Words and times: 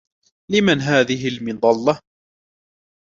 لمن 0.51 0.79
هذه 0.81 1.27
المظلة؟ 1.27 1.99